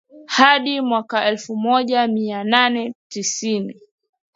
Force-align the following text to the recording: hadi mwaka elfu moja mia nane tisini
hadi 0.25 0.81
mwaka 0.81 1.25
elfu 1.25 1.55
moja 1.55 2.07
mia 2.07 2.43
nane 2.43 2.95
tisini 3.07 3.81